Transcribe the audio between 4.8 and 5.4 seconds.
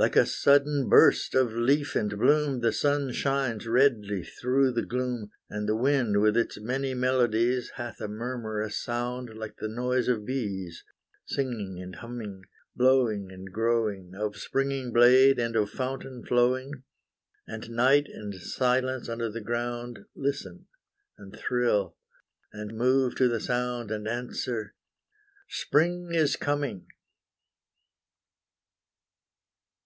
gloom,